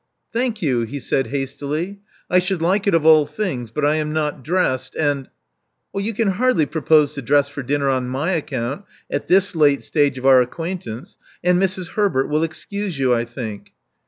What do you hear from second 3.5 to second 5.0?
but I am not dressed;